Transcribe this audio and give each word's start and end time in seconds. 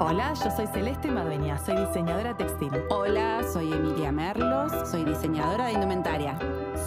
Hola, 0.00 0.34
yo 0.34 0.50
soy 0.50 0.66
Celeste 0.66 1.08
Madueña, 1.08 1.56
soy 1.56 1.76
diseñadora 1.76 2.36
textil. 2.36 2.72
Hola, 2.90 3.42
soy 3.52 3.72
Emilia 3.72 4.10
Merlos, 4.10 4.72
soy 4.90 5.04
diseñadora 5.04 5.66
de 5.66 5.74
indumentaria. 5.74 6.36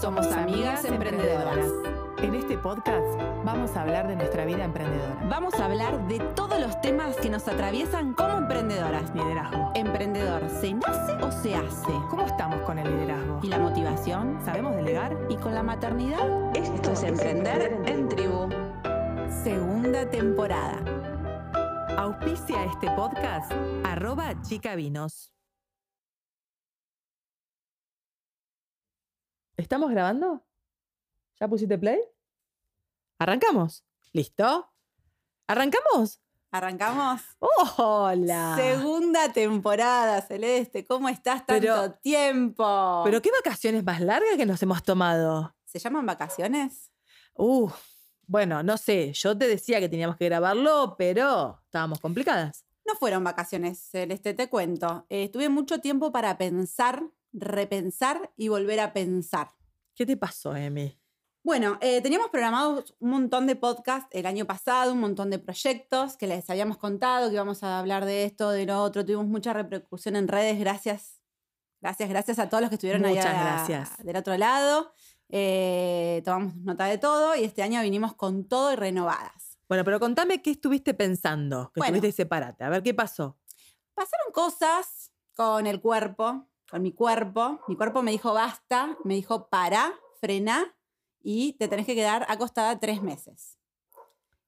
Somos 0.02 0.30
amigas 0.34 0.84
emprendedoras. 0.84 1.72
En 2.18 2.36
este 2.36 2.58
podcast 2.58 3.08
vamos 3.46 3.78
a 3.78 3.84
hablar 3.84 4.10
de 4.10 4.18
nuestra 4.18 4.44
vida 4.44 4.66
emprendedora. 4.66 5.16
Vamos 5.30 5.54
a 5.54 5.66
hablar 5.66 6.06
de 6.10 6.20
todos 6.36 6.60
los 6.60 6.82
temas 6.82 7.16
que 7.16 7.30
nos 7.30 7.48
atraviesan 7.48 8.12
como 8.12 8.40
emprendedoras. 8.40 9.16
Liderazgo. 9.16 9.72
Emprendedor, 9.74 10.42
¿se 10.50 10.74
nace 10.74 11.14
o 11.24 11.32
se 11.32 11.56
hace? 11.56 11.94
¿Cómo 12.10 12.24
estamos 12.24 12.60
con 12.64 12.78
el 12.78 12.90
liderazgo? 12.90 13.40
¿Y 13.42 13.48
la 13.48 13.60
motivación? 13.60 14.38
¿Sabemos 14.44 14.76
delegar? 14.76 15.16
¿Y 15.30 15.38
con 15.38 15.56
la 15.56 15.64
maternidad? 15.64 16.28
Esto 16.54 16.92
es 16.92 17.04
Emprender 17.04 17.80
en 17.86 18.10
Tribu. 18.10 18.50
Segunda 19.44 20.10
temporada. 20.10 20.97
Auspicia 21.98 22.64
este 22.66 22.90
podcast 22.92 23.52
arroba 23.84 24.40
chicavinos. 24.42 25.34
¿Estamos 29.58 29.90
grabando? 29.90 30.46
¿Ya 31.40 31.48
pusiste 31.48 31.78
play? 31.78 32.00
¿Arrancamos? 33.20 33.84
¿Listo? 34.14 34.72
¿Arrancamos? 35.48 36.22
¿Arrancamos? 36.52 37.22
¡Hola! 37.78 38.56
Segunda 38.56 39.34
temporada, 39.34 40.22
Celeste. 40.22 40.86
¿Cómo 40.86 41.10
estás 41.10 41.46
tanto 41.46 41.60
Pero- 41.62 41.92
tiempo? 41.96 43.02
¿Pero 43.06 43.22
qué 43.22 43.32
vacaciones 43.32 43.84
más 43.84 44.00
largas 44.02 44.38
que 44.38 44.46
nos 44.46 44.62
hemos 44.62 44.84
tomado? 44.84 45.56
¿Se 45.66 45.80
llaman 45.80 46.06
vacaciones? 46.06 46.92
Uh, 47.34 47.70
bueno, 48.28 48.62
no 48.64 48.78
sé, 48.78 49.14
yo 49.14 49.38
te 49.38 49.48
decía 49.48 49.80
que 49.80 49.90
teníamos 49.90 50.18
que 50.18 50.26
grabarlo, 50.26 50.96
pero 50.98 51.60
estábamos 51.66 52.00
complicadas. 52.00 52.66
No 52.86 52.96
fueron 52.96 53.24
vacaciones, 53.24 53.80
Celeste, 53.80 54.34
te 54.34 54.50
cuento. 54.50 55.06
Eh, 55.10 55.30
tuve 55.30 55.50
mucho 55.50 55.80
tiempo 55.80 56.12
para 56.12 56.38
pensar, 56.38 57.04
repensar 57.34 58.32
y 58.38 58.48
volver 58.48 58.80
a 58.80 58.94
pensar. 58.94 59.50
¿Qué 59.96 60.06
te 60.06 60.16
pasó, 60.16 60.56
Emi? 60.56 60.98
Bueno, 61.44 61.78
eh, 61.82 62.02
teníamos 62.02 62.30
programados 62.30 62.96
un 63.00 63.10
montón 63.12 63.48
de 63.48 63.56
podcasts 63.56 64.10
el 64.12 64.26
año 64.26 64.46
pasado, 64.46 64.92
un 64.94 65.00
montón 65.00 65.30
de 65.30 65.40
proyectos 65.40 66.18
que 66.18 66.28
les 66.28 66.50
habíamos 66.50 66.78
contado 66.78 67.30
que 67.30 67.36
íbamos 67.36 67.64
a 67.64 67.80
hablar 67.80 68.06
de 68.06 68.26
esto, 68.26 68.50
de 68.52 68.66
lo 68.66 68.82
otro. 68.84 69.06
Tuvimos 69.06 69.28
mucha 69.28 69.54
repercusión 69.54 70.16
en 70.18 70.28
redes. 70.28 70.60
Gracias, 70.60 71.22
gracias, 71.82 72.10
gracias 72.10 72.40
a 72.40 72.50
todos 72.50 72.62
los 72.62 72.70
que 72.70 72.76
estuvieron 72.76 73.06
ahí 73.06 73.16
Muchas 73.16 73.34
a- 73.34 73.44
gracias. 73.44 73.98
del 74.06 74.18
otro 74.18 74.38
lado. 74.38 74.92
Eh, 75.30 76.22
tomamos 76.24 76.56
nota 76.58 76.86
de 76.86 76.98
todo 76.98 77.36
y 77.36 77.44
este 77.44 77.64
año 77.64 77.82
vinimos 77.82 78.14
con 78.16 78.46
todo 78.48 78.72
y 78.72 78.76
renovadas. 78.76 79.58
Bueno, 79.68 79.84
pero 79.84 80.00
contame 80.00 80.42
qué 80.42 80.52
estuviste 80.52 80.94
pensando, 80.94 81.72
que 81.74 81.82
Bueno. 81.82 81.96
estuviste 81.96 82.24
separate. 82.24 82.64
A 82.64 82.70
ver 82.70 82.84
qué 82.84 82.94
pasó. 82.94 83.38
Pasaron 83.94 84.32
cosas 84.32 85.12
con 85.36 85.68
el 85.68 85.82
cuerpo, 85.82 86.48
con 86.70 86.82
mi 86.82 86.94
cuerpo. 86.94 87.60
Mi 87.68 87.76
cuerpo 87.76 88.02
me 88.02 88.12
dijo 88.12 88.34
basta, 88.34 88.98
me 89.04 89.16
dijo 89.16 89.50
para, 89.50 89.94
frena 90.22 90.76
y 91.22 91.54
te 91.54 91.68
tenés 91.68 91.86
que 91.86 91.96
quedar 91.96 92.26
acostada 92.30 92.80
tres 92.80 93.02
meses. 93.02 93.58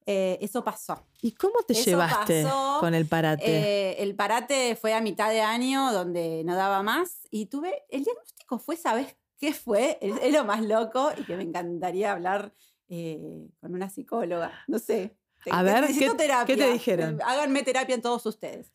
Eh, 0.05 0.39
eso 0.41 0.64
pasó. 0.64 1.05
¿Y 1.21 1.33
cómo 1.33 1.61
te 1.67 1.73
Eso 1.73 1.83
llevaste 1.91 2.43
pasó, 2.43 2.77
con 2.80 2.95
el 2.95 3.05
parate? 3.05 3.43
Eh, 3.45 4.02
el 4.02 4.16
parate 4.16 4.75
fue 4.75 4.93
a 4.93 5.02
mitad 5.02 5.30
de 5.30 5.41
año 5.41 5.91
donde 5.91 6.43
no 6.45 6.55
daba 6.55 6.81
más 6.81 7.27
y 7.30 7.45
tuve, 7.47 7.83
el 7.89 8.03
diagnóstico 8.05 8.58
fue, 8.58 8.75
¿sabes 8.77 9.16
qué 9.39 9.53
fue? 9.53 9.97
Es, 10.01 10.31
lo 10.33 10.43
más 10.45 10.61
loco 10.61 11.11
y 11.17 11.23
que 11.23 11.35
me 11.37 11.43
encantaría 11.43 12.11
hablar 12.11 12.53
eh, 12.89 13.47
con 13.59 13.73
una 13.73 13.89
psicóloga, 13.89 14.51
no 14.67 14.77
sé. 14.79 15.17
Te- 15.43 15.51
A 15.53 15.63
ver, 15.63 15.85
¿qué- 15.87 16.55
te 16.57 16.71
dijeron? 16.71 17.15
Eh, 17.19 17.23
Háganme 17.25 17.63
terapia 17.63 17.95
en 17.95 18.01
todos 18.01 18.25
ustedes. 18.25 18.71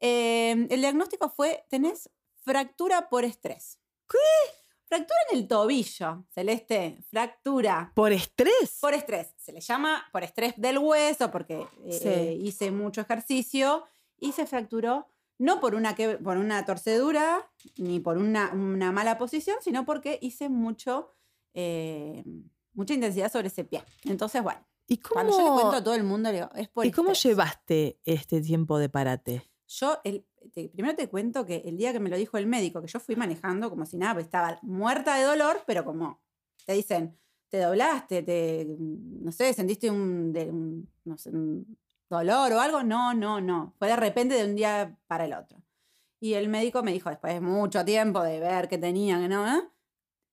Eh, 0.00 0.66
el 0.70 0.80
diagnóstico 0.80 1.28
fue, 1.30 1.64
tenés 1.68 2.10
fractura 2.42 3.08
por 3.08 3.24
estrés. 3.24 3.78
¿Qué? 4.08 4.18
Fractura 4.86 5.18
en 5.32 5.38
el 5.38 5.48
tobillo, 5.48 6.24
Celeste, 6.30 6.98
fractura. 7.10 7.90
¿Por 7.94 8.12
estrés? 8.12 8.78
Por 8.80 8.94
estrés. 8.94 9.34
Se 9.36 9.52
le 9.52 9.60
llama 9.60 10.04
por 10.12 10.22
estrés 10.22 10.54
del 10.56 10.78
hueso 10.78 11.30
porque 11.32 11.66
Sí. 11.90 12.08
eh, 12.08 12.38
hice 12.40 12.70
mucho 12.70 13.00
ejercicio 13.00 13.84
y 14.18 14.30
se 14.32 14.46
fracturó 14.46 15.08
no 15.38 15.60
por 15.60 15.74
una, 15.74 15.94
que, 15.94 16.18
por 16.18 16.36
una 16.36 16.64
torcedura 16.64 17.50
ni 17.76 18.00
por 18.00 18.16
una, 18.18 18.52
una 18.52 18.92
mala 18.92 19.18
posición, 19.18 19.56
sino 19.60 19.84
porque 19.84 20.18
hice 20.22 20.48
mucho, 20.48 21.12
eh, 21.54 22.24
mucha 22.74 22.94
intensidad 22.94 23.30
sobre 23.32 23.48
ese 23.48 23.64
pie. 23.64 23.82
Entonces, 24.04 24.42
bueno, 24.42 24.60
¿Y 24.88 24.98
cuando 24.98 25.32
yo 25.36 25.42
le 25.42 25.50
cuento 25.50 25.76
a 25.76 25.82
todo 25.84 25.94
el 25.94 26.04
mundo, 26.04 26.30
le 26.30 26.36
digo, 26.38 26.50
es 26.54 26.68
por 26.68 26.86
¿y 26.86 26.92
cómo 26.92 27.12
llevaste 27.12 27.98
este 28.04 28.40
tiempo 28.40 28.78
de 28.78 28.88
parate? 28.88 29.42
Yo, 29.66 29.98
el, 30.04 30.24
te- 30.54 30.68
primero 30.68 30.94
te 30.94 31.08
cuento 31.08 31.44
que 31.44 31.56
el 31.64 31.76
día 31.76 31.92
que 31.92 31.98
me 31.98 32.08
lo 32.08 32.16
dijo 32.16 32.38
el 32.38 32.46
médico, 32.46 32.80
que 32.80 32.86
yo 32.86 33.00
fui 33.00 33.16
manejando 33.16 33.68
como 33.68 33.84
si 33.84 33.96
nada, 33.96 34.14
pues 34.14 34.26
estaba 34.26 34.58
muerta 34.62 35.16
de 35.16 35.24
dolor, 35.24 35.62
pero 35.66 35.84
como 35.84 36.20
te 36.64 36.74
dicen, 36.74 37.18
te 37.48 37.58
doblaste, 37.58 38.22
te, 38.22 38.76
no 38.78 39.32
sé, 39.32 39.52
sentiste 39.54 39.90
un, 39.90 40.32
de- 40.32 40.50
un, 40.50 40.88
no 41.04 41.18
sé, 41.18 41.30
un 41.30 41.76
dolor 42.08 42.52
o 42.52 42.60
algo. 42.60 42.82
No, 42.82 43.14
no, 43.14 43.40
no. 43.40 43.74
Fue 43.78 43.88
de 43.88 43.96
repente 43.96 44.34
de 44.34 44.44
un 44.44 44.56
día 44.56 44.96
para 45.06 45.24
el 45.24 45.34
otro. 45.34 45.62
Y 46.20 46.34
el 46.34 46.48
médico 46.48 46.82
me 46.82 46.92
dijo, 46.92 47.10
después 47.10 47.34
de 47.34 47.40
mucho 47.40 47.84
tiempo 47.84 48.22
de 48.22 48.40
ver 48.40 48.68
que 48.68 48.78
tenía, 48.78 49.18
que 49.18 49.28
no, 49.28 49.46
¿eh? 49.46 49.62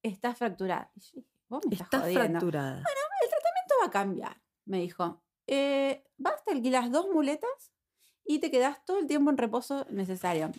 Estás 0.01 0.38
fracturada. 0.38 0.91
Y 0.95 1.00
yo 1.01 1.11
dije, 1.16 1.28
vos 1.50 1.66
me 1.66 1.73
estás, 1.75 1.88
Estás 1.88 2.01
jodiendo. 2.03 2.39
fracturada. 2.39 2.78
Esto 2.79 3.75
va 3.81 3.88
a 3.88 3.91
cambiar, 3.91 4.41
me 4.66 4.79
dijo. 4.79 5.22
Eh, 5.47 6.03
vas, 6.17 6.44
te 6.45 6.51
alquilas 6.51 6.91
dos 6.91 7.07
muletas 7.13 7.72
y 8.25 8.40
te 8.40 8.50
quedas 8.51 8.84
todo 8.85 9.00
el 9.00 9.07
tiempo 9.07 9.29
en 9.31 9.38
reposo 9.38 9.85
necesario. 9.90 10.51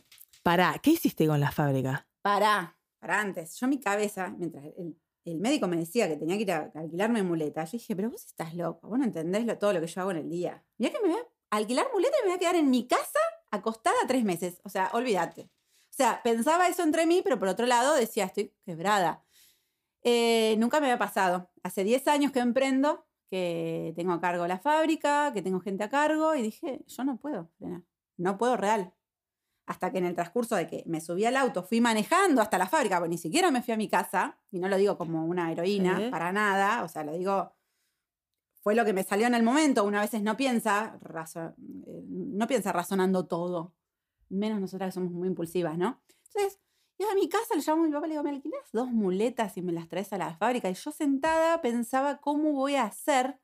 Pará, 0.43 0.79
¿qué 0.83 0.91
hiciste 0.91 1.27
con 1.27 1.41
la 1.41 1.51
fábrica? 1.51 2.07
Pará, 2.23 2.79
para 2.99 3.21
antes. 3.21 3.59
Yo 3.59 3.67
mi 3.67 3.81
cabeza, 3.81 4.29
mientras 4.37 4.65
el, 4.77 4.99
el 5.25 5.39
médico 5.39 5.67
me 5.67 5.77
decía 5.77 6.09
que 6.09 6.17
tenía 6.17 6.37
que 6.37 6.43
ir 6.43 6.53
a 6.53 6.71
alquilarme 6.75 7.23
muletas, 7.23 7.73
yo 7.73 7.79
dije, 7.79 7.97
pero 7.97 8.11
vos 8.11 8.25
estás 8.25 8.55
loco, 8.55 8.89
vos 8.89 8.99
no 8.99 9.05
entendés 9.05 9.59
todo 9.59 9.73
lo 9.73 9.81
que 9.81 9.87
yo 9.87 10.01
hago 10.01 10.11
en 10.11 10.19
el 10.19 10.31
día. 10.31 10.63
Mirá 10.79 10.93
que 10.93 11.01
me 11.01 11.09
voy 11.09 11.19
a 11.51 11.57
alquilar 11.57 11.87
muletas 11.93 12.19
y 12.21 12.23
me 12.25 12.29
voy 12.29 12.37
a 12.37 12.39
quedar 12.39 12.57
en 12.57 12.71
mi 12.71 12.87
casa 12.87 13.19
acostada 13.51 13.97
tres 14.07 14.25
meses. 14.25 14.61
O 14.65 14.69
sea, 14.69 14.91
olvídate. 14.93 15.43
O 15.43 15.97
sea, 15.97 16.21
pensaba 16.23 16.69
eso 16.69 16.83
entre 16.83 17.07
mí, 17.07 17.21
pero 17.23 17.39
por 17.39 17.49
otro 17.49 17.67
lado 17.67 17.95
decía, 17.95 18.25
estoy 18.25 18.53
quebrada. 18.65 19.25
Eh, 20.03 20.57
nunca 20.59 20.81
me 20.81 20.87
había 20.87 20.99
pasado. 20.99 21.51
Hace 21.63 21.85
10 21.85 22.09
años 22.09 22.33
que 22.33 22.41
emprendo, 22.41 23.07
que 23.31 23.93
tengo 23.97 24.13
a 24.13 24.21
cargo 24.21 24.47
la 24.47 24.59
fábrica, 24.59 25.33
que 25.33 25.41
tengo 25.41 25.61
gente 25.61 25.85
a 25.85 25.89
cargo, 25.89 26.35
y 26.35 26.43
dije, 26.43 26.85
yo 26.87 27.05
no 27.05 27.17
puedo. 27.17 27.51
No 28.17 28.39
puedo 28.39 28.57
real. 28.57 28.93
Hasta 29.67 29.91
que 29.91 29.99
en 29.99 30.05
el 30.05 30.15
transcurso 30.15 30.57
de 30.57 30.67
que 30.67 30.83
me 30.87 31.01
subí 31.01 31.25
al 31.25 31.37
auto, 31.37 31.63
fui 31.63 31.81
manejando 31.81 32.43
hasta 32.43 32.59
la 32.59 32.67
fábrica, 32.67 32.99
porque 32.99 33.09
ni 33.11 33.19
siquiera 33.19 33.51
me 33.51 33.63
fui 33.63 33.73
a 33.73 33.77
mi 33.79 33.89
casa, 33.89 34.39
y 34.51 34.59
no 34.59 34.69
lo 34.69 34.77
digo 34.77 34.99
como 34.99 35.25
una 35.25 35.51
heroína, 35.51 35.99
Sí. 35.99 36.11
para 36.11 36.33
nada, 36.33 36.85
o 36.85 36.89
sea, 36.89 37.03
lo 37.05 37.13
digo, 37.13 37.55
fue 38.63 38.75
lo 38.75 38.85
que 38.85 38.93
me 38.93 39.03
salió 39.05 39.27
en 39.27 39.35
el 39.35 39.43
momento, 39.43 39.85
una 39.85 40.01
veces 40.01 40.23
no 40.23 40.37
piensa, 40.37 40.99
razo- 41.01 41.55
eh, 41.87 42.03
no 42.09 42.47
piensa 42.47 42.73
razonando 42.73 43.27
todo, 43.27 43.75
menos 44.29 44.61
nosotras 44.61 44.89
que 44.89 44.93
somos 44.93 45.13
muy 45.13 45.29
impulsivas, 45.29 45.77
¿no? 45.79 46.03
Entonces, 46.27 46.61
iba 46.99 47.11
a 47.11 47.15
mi 47.15 47.29
casa, 47.29 47.55
le 47.55 47.63
llamo 47.63 47.85
a 47.85 47.87
mi 47.87 47.93
papá, 47.93 48.07
le 48.07 48.13
digo, 48.15 48.23
¿me 48.23 48.31
alquilas 48.31 48.61
dos 48.73 48.91
muletas 48.91 49.57
y 49.57 49.63
me 49.63 49.73
las 49.73 49.89
traes 49.89 50.13
a 50.13 50.19
la 50.19 50.35
fábrica? 50.37 50.71
Y 50.71 50.75
yo 50.75 50.91
sentada 50.93 51.61
pensaba, 51.61 52.19
¿cómo 52.19 52.53
voy 52.53 52.77
a 52.77 52.85
hacer? 52.85 53.39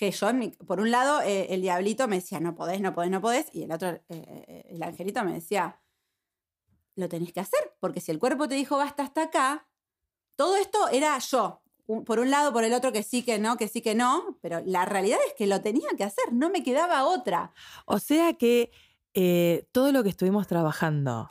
Que 0.00 0.12
yo, 0.12 0.28
por 0.66 0.80
un 0.80 0.90
lado, 0.90 1.20
eh, 1.20 1.48
el 1.50 1.60
diablito 1.60 2.08
me 2.08 2.16
decía, 2.16 2.40
no 2.40 2.54
podés, 2.54 2.80
no 2.80 2.94
podés, 2.94 3.10
no 3.10 3.20
podés, 3.20 3.54
y 3.54 3.64
el 3.64 3.70
otro, 3.70 3.90
eh, 3.90 4.02
eh, 4.08 4.66
el 4.70 4.82
angelito 4.82 5.22
me 5.24 5.34
decía, 5.34 5.78
lo 6.96 7.06
tenés 7.06 7.34
que 7.34 7.40
hacer, 7.40 7.60
porque 7.80 8.00
si 8.00 8.10
el 8.10 8.18
cuerpo 8.18 8.48
te 8.48 8.54
dijo, 8.54 8.78
basta 8.78 9.02
hasta 9.02 9.24
acá, 9.24 9.68
todo 10.36 10.56
esto 10.56 10.88
era 10.88 11.18
yo. 11.18 11.62
Por 12.06 12.18
un 12.18 12.30
lado, 12.30 12.50
por 12.50 12.64
el 12.64 12.72
otro, 12.72 12.92
que 12.92 13.02
sí, 13.02 13.22
que 13.22 13.38
no, 13.38 13.58
que 13.58 13.68
sí, 13.68 13.82
que 13.82 13.94
no, 13.94 14.38
pero 14.40 14.62
la 14.64 14.86
realidad 14.86 15.18
es 15.26 15.34
que 15.34 15.46
lo 15.46 15.60
tenía 15.60 15.90
que 15.98 16.04
hacer, 16.04 16.32
no 16.32 16.48
me 16.48 16.62
quedaba 16.62 17.04
otra. 17.04 17.52
O 17.84 17.98
sea 17.98 18.32
que 18.32 18.70
eh, 19.12 19.68
todo 19.70 19.92
lo 19.92 20.02
que 20.02 20.08
estuvimos 20.08 20.46
trabajando 20.46 21.28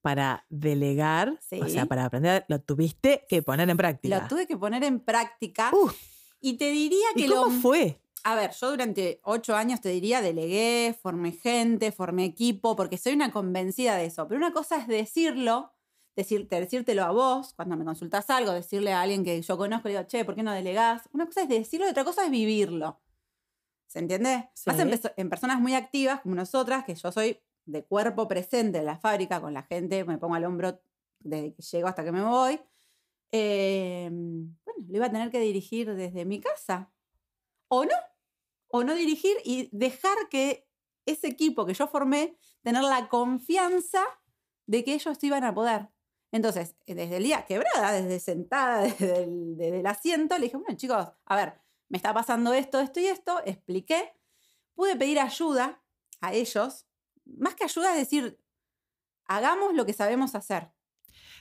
para 0.00 0.44
delegar, 0.48 1.38
o 1.62 1.68
sea, 1.68 1.86
para 1.86 2.06
aprender, 2.06 2.44
lo 2.48 2.60
tuviste 2.60 3.24
que 3.28 3.40
poner 3.42 3.70
en 3.70 3.76
práctica. 3.76 4.20
Lo 4.20 4.26
tuve 4.26 4.48
que 4.48 4.56
poner 4.56 4.82
en 4.82 4.98
práctica. 4.98 5.70
Uf, 5.72 5.94
y 6.40 6.54
te 6.54 6.70
diría 6.70 7.06
que 7.14 7.22
¿Y 7.22 7.26
lo, 7.28 7.44
cómo 7.44 7.60
fue? 7.60 8.00
A 8.24 8.34
ver, 8.34 8.52
yo 8.52 8.70
durante 8.70 9.20
ocho 9.24 9.56
años 9.56 9.80
te 9.80 9.88
diría, 9.90 10.20
delegué, 10.20 10.96
formé 11.00 11.32
gente, 11.32 11.92
formé 11.92 12.24
equipo, 12.24 12.76
porque 12.76 12.98
soy 12.98 13.14
una 13.14 13.30
convencida 13.30 13.96
de 13.96 14.06
eso. 14.06 14.26
Pero 14.28 14.38
una 14.38 14.52
cosa 14.52 14.76
es 14.76 14.86
decirlo, 14.86 15.72
decirte, 16.16 16.60
decírtelo 16.60 17.04
a 17.04 17.10
vos, 17.10 17.54
cuando 17.54 17.76
me 17.76 17.84
consultas 17.84 18.28
algo, 18.30 18.52
decirle 18.52 18.92
a 18.92 19.02
alguien 19.02 19.24
que 19.24 19.40
yo 19.40 19.56
conozco, 19.56 19.88
le 19.88 19.94
digo, 19.94 20.06
che, 20.06 20.24
¿por 20.24 20.34
qué 20.34 20.42
no 20.42 20.52
delegás? 20.52 21.08
Una 21.12 21.26
cosa 21.26 21.42
es 21.42 21.48
decirlo 21.48 21.86
y 21.86 21.90
otra 21.90 22.04
cosa 22.04 22.24
es 22.24 22.30
vivirlo. 22.30 23.00
¿Se 23.86 24.00
entiende? 24.00 24.50
Sí. 24.52 24.64
Más 24.66 24.78
en, 24.80 25.00
en 25.16 25.30
personas 25.30 25.60
muy 25.60 25.74
activas 25.74 26.20
como 26.20 26.34
nosotras, 26.34 26.84
que 26.84 26.94
yo 26.94 27.10
soy 27.12 27.40
de 27.64 27.84
cuerpo 27.84 28.28
presente 28.28 28.78
en 28.78 28.86
la 28.86 28.98
fábrica 28.98 29.40
con 29.40 29.54
la 29.54 29.62
gente, 29.62 30.04
me 30.04 30.18
pongo 30.18 30.34
al 30.34 30.44
hombro 30.44 30.80
desde 31.20 31.54
que 31.54 31.62
llego 31.62 31.88
hasta 31.88 32.04
que 32.04 32.12
me 32.12 32.22
voy. 32.22 32.60
Eh, 33.32 34.08
bueno, 34.10 34.84
lo 34.88 34.96
iba 34.96 35.06
a 35.06 35.10
tener 35.10 35.30
que 35.30 35.40
dirigir 35.40 35.94
desde 35.94 36.24
mi 36.24 36.40
casa. 36.40 36.92
O 37.68 37.84
no. 37.84 37.94
O 38.68 38.84
no 38.84 38.94
dirigir 38.94 39.36
y 39.44 39.68
dejar 39.72 40.16
que 40.30 40.68
ese 41.06 41.26
equipo 41.28 41.64
que 41.64 41.74
yo 41.74 41.86
formé, 41.88 42.36
tener 42.62 42.82
la 42.82 43.08
confianza 43.08 44.02
de 44.66 44.84
que 44.84 44.94
ellos 44.94 45.22
iban 45.24 45.44
a 45.44 45.54
poder. 45.54 45.88
Entonces, 46.32 46.76
eh, 46.86 46.94
desde 46.94 47.16
el 47.16 47.22
día 47.22 47.46
quebrada, 47.46 47.92
desde 47.92 48.20
sentada, 48.20 48.82
desde 48.82 49.22
el, 49.24 49.56
desde 49.56 49.80
el 49.80 49.86
asiento, 49.86 50.36
le 50.36 50.44
dije, 50.46 50.56
bueno, 50.58 50.76
chicos, 50.76 51.08
a 51.24 51.36
ver, 51.36 51.60
me 51.88 51.96
está 51.96 52.12
pasando 52.12 52.52
esto, 52.52 52.80
esto 52.80 53.00
y 53.00 53.06
esto, 53.06 53.40
expliqué. 53.46 54.12
Pude 54.74 54.96
pedir 54.96 55.18
ayuda 55.18 55.82
a 56.20 56.34
ellos. 56.34 56.86
Más 57.24 57.54
que 57.54 57.64
ayuda 57.64 57.92
es 57.92 57.98
decir, 57.98 58.38
hagamos 59.24 59.74
lo 59.74 59.86
que 59.86 59.94
sabemos 59.94 60.34
hacer. 60.34 60.70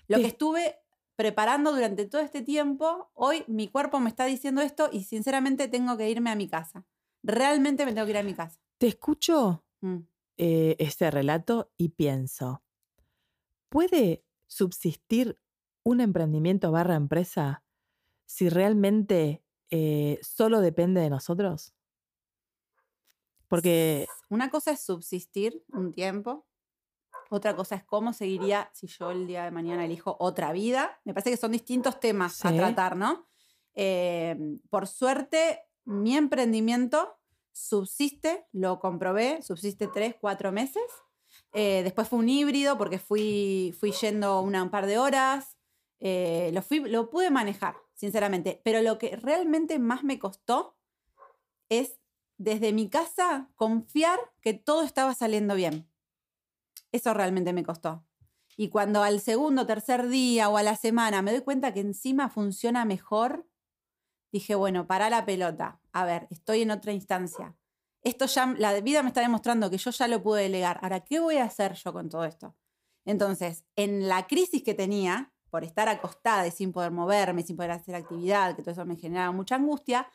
Lo 0.08 0.18
Sí. 0.18 0.24
que 0.24 0.30
estuve 0.30 0.80
preparando 1.18 1.74
durante 1.74 2.06
todo 2.06 2.22
este 2.22 2.42
tiempo, 2.44 3.12
hoy 3.14 3.44
mi 3.48 3.68
cuerpo 3.68 4.00
me 4.00 4.10
está 4.10 4.24
diciendo 4.26 4.62
esto 4.62 4.90
y 4.94 5.04
sinceramente 5.04 5.68
tengo 5.68 5.98
que 5.98 6.10
irme 6.10 6.30
a 6.30 6.36
mi 6.36 6.48
casa. 6.48 6.86
Realmente 7.24 7.86
me 7.86 7.92
tengo 7.94 8.06
que 8.06 8.12
ir 8.12 8.18
a 8.18 8.24
mi 8.24 8.34
casa. 8.34 8.60
Te 8.78 8.88
escucho 8.88 9.66
Mm. 9.82 10.08
eh, 10.38 10.76
este 10.80 11.12
relato 11.12 11.72
y 11.78 11.90
pienso, 11.90 12.64
¿puede 13.70 14.24
subsistir 14.48 15.40
un 15.84 16.02
emprendimiento 16.02 16.72
barra 16.72 16.96
empresa 16.96 17.64
si 18.26 18.50
realmente 18.50 19.44
eh, 19.70 20.20
solo 20.22 20.62
depende 20.62 21.02
de 21.02 21.10
nosotros? 21.10 21.74
Porque 23.48 24.08
Una 24.30 24.50
cosa 24.50 24.72
es 24.72 24.82
subsistir 24.82 25.64
un 25.70 25.94
tiempo, 25.94 26.47
otra 27.30 27.56
cosa 27.56 27.76
es 27.76 27.84
cómo 27.84 28.14
seguiría 28.14 28.70
si 28.74 28.88
yo 28.88 29.12
el 29.12 29.28
día 29.28 29.44
de 29.44 29.52
mañana 29.52 29.86
elijo 29.86 30.16
otra 30.20 30.52
vida. 30.52 31.00
Me 31.06 31.14
parece 31.14 31.32
que 31.32 31.38
son 31.38 31.52
distintos 31.52 32.00
temas 32.00 32.44
a 32.46 32.54
tratar, 32.54 32.96
¿no? 32.96 33.28
Eh, 33.76 34.36
por 34.70 34.88
suerte, 34.88 35.62
mi 35.86 36.18
emprendimiento 36.18 37.18
subsiste, 37.52 38.46
lo 38.52 38.80
comprobé, 38.80 39.42
subsiste 39.42 39.88
tres, 39.88 40.16
cuatro 40.20 40.52
meses. 40.52 40.84
Eh, 41.54 41.82
después 41.84 42.08
fue 42.08 42.20
un 42.20 42.30
híbrido 42.30 42.78
porque 42.78 43.00
fui, 43.00 43.76
fui 43.80 43.92
yendo 43.92 44.42
una, 44.42 44.64
un 44.64 44.70
par 44.70 44.86
de 44.86 44.98
horas. 44.98 45.58
Eh, 46.00 46.52
lo, 46.54 46.62
fui, 46.62 46.80
lo 46.80 47.10
pude 47.10 47.32
manejar, 47.32 47.76
sinceramente. 47.94 48.62
Pero 48.64 48.82
lo 48.82 48.98
que 48.98 49.16
realmente 49.16 49.80
más 49.80 50.04
me 50.04 50.20
costó 50.20 50.78
es 51.70 52.00
desde 52.38 52.74
mi 52.74 52.90
casa 52.90 53.50
confiar 53.56 54.20
que 54.42 54.54
todo 54.54 54.84
estaba 54.84 55.14
saliendo 55.14 55.56
bien. 55.56 55.90
Eso 56.92 57.14
realmente 57.14 57.54
me 57.54 57.64
costó. 57.64 58.06
Y 58.56 58.70
cuando 58.70 59.04
al 59.04 59.20
segundo, 59.22 59.68
tercer 59.68 60.08
día 60.08 60.50
o 60.50 60.58
a 60.58 60.64
la 60.64 60.76
semana 60.76 61.22
me 61.22 61.32
doy 61.32 61.42
cuenta 61.42 61.74
que 61.74 61.82
encima 61.82 62.30
funciona 62.30 62.86
mejor, 62.86 63.48
dije, 64.32 64.56
bueno, 64.56 64.88
para 64.88 65.10
la 65.10 65.26
pelota. 65.26 65.80
A 65.92 66.06
ver, 66.06 66.28
estoy 66.32 66.64
en 66.64 66.72
otra 66.72 66.92
instancia. 66.92 67.56
Esto 68.02 68.26
ya, 68.26 68.56
la 68.58 68.80
vida 68.82 69.04
me 69.04 69.10
está 69.10 69.22
demostrando 69.22 69.70
que 69.70 69.78
yo 69.78 69.92
ya 69.92 70.08
lo 70.08 70.24
pude 70.24 70.44
delegar. 70.44 70.80
Ahora, 70.82 71.02
¿qué 71.02 71.20
voy 71.20 71.38
a 71.38 71.44
hacer 71.44 71.74
yo 71.74 71.94
con 71.94 72.10
todo 72.10 72.26
esto? 72.26 72.56
Entonces, 73.06 73.64
en 73.76 74.08
la 74.08 74.28
crisis 74.28 74.64
que 74.64 74.74
tenía, 74.74 75.32
por 75.50 75.64
estar 75.64 75.88
acostada 75.88 76.48
y 76.48 76.52
sin 76.52 76.72
poder 76.72 76.92
moverme, 76.92 77.44
sin 77.44 77.56
poder 77.56 77.72
hacer 77.72 77.96
actividad, 77.96 78.56
que 78.56 78.64
todo 78.64 78.72
eso 78.72 78.86
me 78.86 78.96
generaba 78.96 79.32
mucha 79.32 79.56
angustia, 79.56 80.10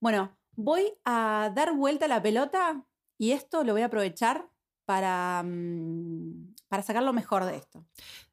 bueno, 0.00 0.36
voy 0.56 0.92
a 1.04 1.52
dar 1.54 1.74
vuelta 1.74 2.06
a 2.06 2.08
la 2.08 2.22
pelota 2.22 2.84
y 3.18 3.32
esto 3.32 3.64
lo 3.64 3.72
voy 3.72 3.82
a 3.82 3.86
aprovechar 3.86 4.48
para, 4.88 5.42
mm, 5.44 6.54
para 6.66 6.82
sacar 6.82 7.02
lo 7.02 7.12
mejor 7.12 7.44
de 7.44 7.56
esto. 7.56 7.84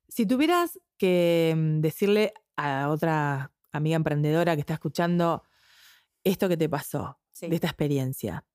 si 0.07 0.25
tuvieras 0.25 0.79
que 0.97 1.53
mm, 1.57 1.81
decirle 1.81 2.33
a 2.55 2.87
otra 2.89 3.51
amiga 3.73 3.97
emprendedora 3.97 4.55
que 4.55 4.61
está 4.61 4.75
escuchando 4.75 5.43
esto 6.23 6.47
que 6.47 6.55
te 6.55 6.69
pasó, 6.69 7.19
Sí. 7.33 7.49
de 7.49 7.55
esta 7.55 7.67
experiencia, 7.67 8.45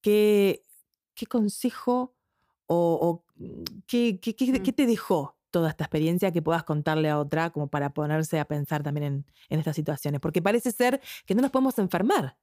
¿qué, 0.00 0.64
qué 1.14 1.26
consejo 1.26 2.16
o, 2.66 2.98
o, 3.02 3.24
mm, 3.36 3.64
qué, 3.86 4.18
qué- 4.20 4.34
qué- 4.34 4.58
Mm. 4.60 4.62
qué 4.62 4.72
te 4.72 4.86
dejó 4.86 5.36
toda 5.50 5.68
esta 5.68 5.84
experiencia 5.84 6.32
que 6.32 6.40
puedas 6.40 6.64
contarle 6.64 7.10
a 7.10 7.18
otra 7.18 7.50
como 7.50 7.68
para 7.68 7.90
ponerse 7.92 8.40
a 8.40 8.46
pensar 8.46 8.82
también 8.82 9.04
en, 9.04 9.26
en 9.50 9.58
estas 9.58 9.76
situaciones? 9.76 10.22
Porque 10.22 10.40
parece 10.40 10.72
ser 10.72 11.02
que 11.26 11.34
no 11.34 11.42
nos 11.42 11.50
podemos 11.50 11.78
enfermar. 11.78 12.38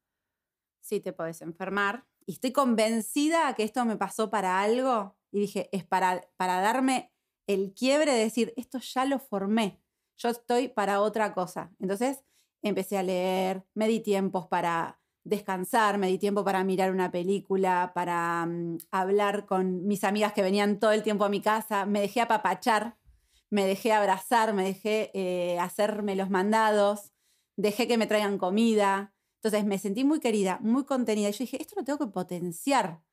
sí 0.79 0.99
te 0.99 1.11
podés 1.13 1.41
enfermar. 1.41 2.05
Y 2.25 2.33
estoy 2.33 2.51
convencida 2.51 3.53
que 3.53 3.63
esto 3.63 3.85
me 3.85 3.97
pasó 3.97 4.29
para 4.29 4.61
algo. 4.61 5.15
Y 5.31 5.39
dije, 5.39 5.69
es 5.71 5.83
para, 5.83 6.27
para 6.37 6.59
darme 6.61 7.11
el 7.47 7.73
quiebre 7.73 8.13
de 8.13 8.19
decir, 8.19 8.53
esto 8.57 8.79
ya 8.79 9.05
lo 9.05 9.19
formé. 9.19 9.81
Yo 10.17 10.29
estoy 10.29 10.69
para 10.69 11.01
otra 11.01 11.33
cosa. 11.33 11.71
Entonces 11.79 12.23
empecé 12.61 12.97
a 12.97 13.03
leer, 13.03 13.63
me 13.73 13.87
di 13.87 13.99
tiempos 13.99 14.47
para 14.47 14.99
descansar, 15.23 15.97
me 15.97 16.07
di 16.07 16.17
tiempo 16.17 16.43
para 16.43 16.63
mirar 16.63 16.91
una 16.91 17.11
película, 17.11 17.91
para 17.93 18.45
mm, 18.45 18.77
hablar 18.91 19.45
con 19.45 19.85
mis 19.85 20.03
amigas 20.03 20.33
que 20.33 20.43
venían 20.43 20.79
todo 20.79 20.91
el 20.91 21.03
tiempo 21.03 21.25
a 21.25 21.29
mi 21.29 21.41
casa, 21.41 21.85
me 21.85 21.99
dejé 21.99 22.21
apapachar, 22.21 22.95
me 23.49 23.65
dejé 23.65 23.91
abrazar, 23.91 24.53
me 24.53 24.63
dejé 24.63 25.11
eh, 25.13 25.59
hacerme 25.59 26.15
los 26.15 26.29
mandados, 26.29 27.11
dejé 27.57 27.87
que 27.87 27.97
me 27.97 28.07
traigan 28.07 28.37
comida. 28.37 29.14
Entonces 29.45 29.67
me 29.67 29.77
sentí 29.77 30.03
muy 30.03 30.19
querida, 30.19 30.57
muy 30.63 30.85
contenida. 30.85 31.29
Y 31.29 31.31
yo 31.33 31.37
dije, 31.37 31.61
esto 31.61 31.75
lo 31.77 31.83
tengo 31.83 31.99
que 31.99 32.07
potenciar. 32.07 33.03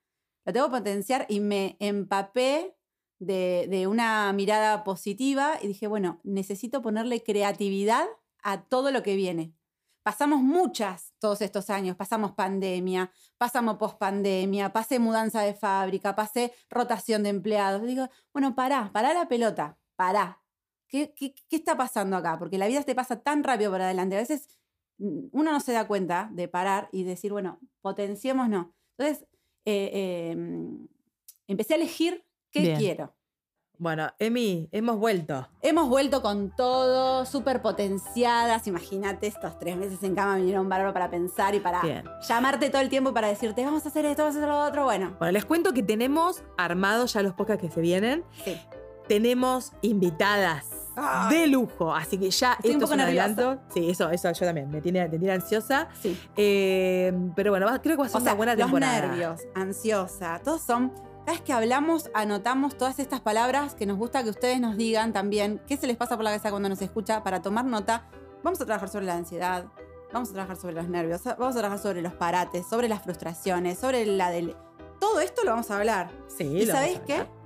Lo 0.46 0.52
tengo 0.54 0.66
que 0.68 0.78
potenciar 0.78 1.26
y 1.28 1.40
me 1.40 1.76
empapé 1.78 2.74
de, 3.18 3.86
una 3.86 4.32
mirada 4.32 4.82
positiva 4.82 5.58
y 5.60 5.68
dije, 5.68 5.88
bueno, 5.88 6.20
necesito 6.24 6.80
ponerle 6.80 7.22
creatividad 7.22 8.06
a 8.42 8.62
todo 8.62 8.90
lo 8.92 9.02
que 9.02 9.14
viene. 9.14 9.54
Pasamos 10.02 10.40
muchas 10.40 11.12
todos 11.18 11.42
estos 11.42 11.68
años, 11.68 11.96
pasamos 11.96 12.32
pandemia, 12.32 13.12
pasamos 13.36 13.76
pospandemia, 13.76 14.72
pasé 14.72 14.98
mudanza 14.98 15.42
de 15.42 15.52
fábrica, 15.52 16.16
pasé 16.16 16.54
rotación 16.70 17.24
de 17.24 17.28
empleados. 17.28 17.82
Digo, 17.82 18.08
bueno, 18.32 18.54
pará, 18.54 18.90
pará 18.90 19.12
la 19.12 19.28
pelota, 19.28 19.78
pará. 19.96 20.42
¿Qué, 20.88 21.14
está 21.50 21.76
pasando 21.76 22.16
acá? 22.16 22.38
Porque 22.38 22.56
la 22.56 22.68
vida 22.68 22.82
te 22.82 22.94
pasa 22.94 23.20
tan 23.20 23.44
rápido 23.44 23.70
para 23.70 23.84
adelante. 23.84 24.16
A 24.16 24.20
veces 24.20 24.48
uno 24.98 25.52
no 25.52 25.60
se 25.60 25.72
da 25.72 25.86
cuenta 25.86 26.28
de 26.32 26.48
parar 26.48 26.88
y 26.92 27.04
decir, 27.04 27.32
bueno, 27.32 27.58
potenciémonos. 27.80 28.66
Entonces, 28.96 29.26
eh, 29.64 29.90
eh, 29.92 30.36
mm, 30.36 30.86
empecé 31.48 31.74
a 31.74 31.76
elegir 31.76 32.24
qué 32.50 32.60
Bien. 32.60 32.76
quiero. 32.78 33.14
Bueno, 33.78 34.10
Emi, 34.20 34.68
hemos 34.70 34.96
vuelto. 34.98 35.48
Hemos 35.60 35.88
vuelto 35.88 36.22
con 36.22 36.54
todo, 36.54 37.26
súper 37.26 37.62
potenciadas. 37.62 38.68
Imagínate, 38.68 39.26
estos 39.26 39.58
tres 39.58 39.76
meses 39.76 40.00
en 40.04 40.14
cama 40.14 40.36
vinieron 40.36 40.68
bárbaro 40.68 40.92
para 40.92 41.10
pensar 41.10 41.54
y 41.56 41.60
para 41.60 41.80
Bien. 41.82 42.04
llamarte 42.28 42.70
todo 42.70 42.80
el 42.80 42.88
tiempo 42.88 43.10
y 43.10 43.12
para 43.12 43.26
decirte, 43.28 43.64
vamos 43.64 43.84
a 43.84 43.88
hacer 43.88 44.04
esto, 44.04 44.22
vamos 44.22 44.36
a 44.36 44.38
hacer 44.38 44.48
lo 44.48 44.60
otro. 44.64 44.84
Bueno, 44.84 45.16
Bueno, 45.18 45.32
les 45.32 45.44
cuento 45.44 45.72
que 45.72 45.82
tenemos 45.82 46.44
armados 46.56 47.14
ya 47.14 47.22
los 47.22 47.34
podcasts 47.34 47.62
que 47.66 47.70
se 47.72 47.80
vienen. 47.80 48.22
sí. 48.44 48.56
tenemos 49.08 49.72
invitadas 49.82 50.81
Ay. 50.96 51.38
de 51.38 51.46
lujo. 51.48 51.94
Así 51.94 52.18
que 52.18 52.30
ya 52.30 52.52
Estoy 52.54 52.70
un 52.72 52.76
esto 52.76 52.86
poco 52.86 52.92
es 52.94 52.96
un 52.96 53.00
adelanto. 53.00 53.58
Sí, 53.72 53.90
eso, 53.90 54.10
eso 54.10 54.30
yo 54.32 54.46
también. 54.46 54.70
Me 54.70 54.80
tiene, 54.80 55.02
me 55.08 55.18
tiene 55.18 55.32
ansiosa. 55.32 55.88
Sí. 56.00 56.18
Eh, 56.36 57.12
pero 57.34 57.50
bueno, 57.52 57.66
creo 57.82 57.96
que 57.96 58.00
va 58.02 58.06
a 58.06 58.08
ser 58.08 58.20
O 58.20 58.24
sea, 58.24 58.32
una 58.32 58.36
buena 58.36 58.52
los 58.54 58.64
temporada. 58.66 59.00
nervios, 59.06 59.40
ansiosa, 59.54 60.40
todos 60.44 60.62
son. 60.62 60.90
Cada 61.24 61.32
vez 61.32 61.40
que 61.42 61.52
hablamos, 61.52 62.10
anotamos 62.14 62.76
todas 62.76 62.98
estas 62.98 63.20
palabras 63.20 63.74
que 63.76 63.86
nos 63.86 63.96
gusta 63.96 64.24
que 64.24 64.30
ustedes 64.30 64.60
nos 64.60 64.76
digan 64.76 65.12
también 65.12 65.60
qué 65.68 65.76
se 65.76 65.86
les 65.86 65.96
pasa 65.96 66.16
por 66.16 66.24
la 66.24 66.30
cabeza 66.30 66.50
cuando 66.50 66.68
nos 66.68 66.82
escucha 66.82 67.22
para 67.22 67.40
tomar 67.40 67.64
nota. 67.64 68.08
Vamos 68.42 68.60
a 68.60 68.66
trabajar 68.66 68.88
sobre 68.88 69.06
la 69.06 69.14
ansiedad, 69.14 69.66
vamos 70.12 70.30
a 70.30 70.32
trabajar 70.32 70.56
sobre 70.56 70.74
los 70.74 70.88
nervios, 70.88 71.22
vamos 71.24 71.54
a 71.54 71.58
trabajar 71.60 71.78
sobre 71.78 72.02
los 72.02 72.12
parates, 72.14 72.66
sobre 72.68 72.88
las 72.88 73.02
frustraciones, 73.02 73.78
sobre 73.78 74.04
la 74.04 74.30
del. 74.30 74.56
Todo 74.98 75.20
esto 75.20 75.42
lo 75.44 75.50
vamos 75.52 75.70
a 75.70 75.76
hablar. 75.78 76.10
Sí, 76.26 76.42
¿Y 76.44 76.66
lo 76.66 76.72
sabéis 76.72 76.98
vamos 77.06 77.10
a 77.20 77.24
qué? 77.24 77.41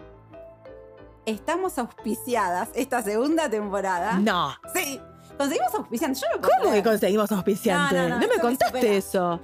Estamos 1.27 1.77
auspiciadas 1.79 2.69
esta 2.75 3.03
segunda 3.03 3.51
temporada. 3.51 4.19
No. 4.19 4.55
Sí, 4.75 5.01
conseguimos 5.37 5.75
auspiciantes. 5.75 6.21
Yo 6.23 6.29
no 6.37 6.41
¿Cómo 6.41 6.73
que 6.73 6.83
conseguimos 6.85 7.33
auspiciante? 7.33 7.97
No, 7.97 8.09
no, 8.11 8.21
no, 8.21 8.29
me 8.29 8.41
contaste 8.41 8.97
eso. 8.97 9.41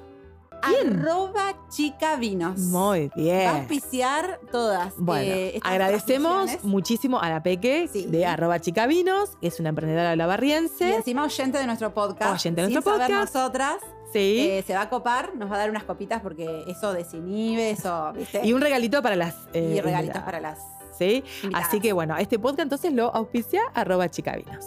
¿Quién? 0.63 1.01
Arroba 1.01 1.55
chica 1.71 2.15
vinos. 2.15 2.57
Muy 2.61 3.09
Va 3.09 3.13
a 3.15 3.19
bien. 3.21 3.49
auspiciar 3.49 4.39
todas. 4.53 4.95
Bueno, 4.97 5.33
eh, 5.33 5.57
estas 5.57 5.73
agradecemos 5.73 6.51
muchísimo 6.63 7.21
a 7.21 7.29
la 7.31 7.43
Peque 7.43 7.89
Sí. 7.93 8.07
de 8.07 8.27
arroba 8.27 8.61
chicavinos, 8.61 9.31
que 9.41 9.49
es 9.49 9.59
una 9.59 9.71
emprendedora 9.71 10.15
Y 10.15 10.17
lavarriense. 10.17 10.95
encima 10.95 11.25
oyente 11.25 11.59
de 11.59 11.67
nuestro 11.67 11.93
podcast. 11.93 12.33
Oyente 12.33 12.61
de 12.61 12.67
sin 12.69 12.75
nuestro 12.75 12.93
saber 12.97 13.09
podcast. 13.09 13.35
nosotras. 13.35 13.77
Sí. 14.13 14.47
eh, 14.51 14.63
se 14.65 14.75
va 14.75 14.83
a 14.83 14.89
copar, 14.89 15.35
nos 15.35 15.51
va 15.51 15.57
a 15.57 15.59
dar 15.59 15.71
unas 15.71 15.83
copitas 15.85 16.21
porque 16.23 16.63
eso 16.69 16.93
desinhibe, 16.93 17.71
eso, 17.71 18.13
¿viste? 18.13 18.43
y 18.47 18.53
un 18.53 18.61
regalito 18.61 19.03
para 19.03 19.17
las. 19.17 19.35
eh, 19.55 19.75
Y 19.77 19.81
regalitos 19.81 20.23
para 20.23 20.39
las 20.39 20.59
Sí. 20.97 21.25
invitadas. 21.43 21.67
Así 21.69 21.81
que 21.81 21.93
bueno, 21.93 22.17
este 22.17 22.39
podcast 22.39 22.61
entonces 22.61 22.93
lo 22.93 23.15
auspicia 23.15 23.63
arroba 23.75 24.09
chicavinos. 24.09 24.67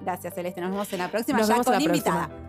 Gracias, 0.00 0.34
Celeste. 0.34 0.60
Nos 0.60 0.70
vemos 0.70 0.92
en 0.92 0.98
la 0.98 1.08
próxima 1.08 1.38
Nos 1.38 1.48
ya 1.48 1.54
vemos 1.54 1.66
con 1.66 1.74
la 1.74 1.82
invitada. 1.82 2.26
próxima. 2.28 2.45